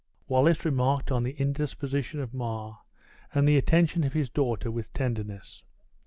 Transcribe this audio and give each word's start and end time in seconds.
Wallace 0.27 0.65
remarked 0.65 1.11
on 1.11 1.21
the 1.21 1.39
indisposition 1.39 2.21
of 2.21 2.33
Mar, 2.33 2.79
and 3.35 3.47
the 3.47 3.55
attention 3.55 4.03
of 4.03 4.13
his 4.13 4.31
daughter, 4.31 4.71
with 4.71 4.91
tenderness. 4.93 5.63